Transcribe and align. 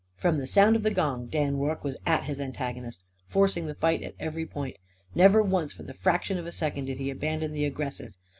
From 0.15 0.37
the 0.37 0.47
sound 0.47 0.75
of 0.75 0.81
the 0.81 0.89
gong 0.89 1.27
Dan 1.27 1.57
Rorke 1.57 1.83
was 1.83 1.95
at 2.07 2.23
his 2.23 2.41
antagonist, 2.41 3.03
forcing 3.27 3.67
the 3.67 3.75
fight 3.75 4.01
at 4.01 4.15
every 4.19 4.47
point. 4.47 4.77
Never 5.13 5.43
once 5.43 5.73
for 5.73 5.83
the 5.83 5.93
fraction 5.93 6.39
of 6.39 6.47
a 6.47 6.51
second 6.51 6.85
did 6.85 6.97
he 6.97 7.11
abandon 7.11 7.51
the 7.51 7.65
aggressive. 7.65 8.15